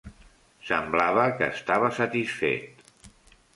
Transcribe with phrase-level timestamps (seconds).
[0.69, 2.85] Semblava que estava satisfet.